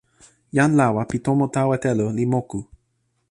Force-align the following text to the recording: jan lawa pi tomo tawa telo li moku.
jan 0.55 0.71
lawa 0.79 1.01
pi 1.09 1.17
tomo 1.25 1.45
tawa 1.55 1.75
telo 1.83 2.07
li 2.17 2.25
moku. 2.33 2.59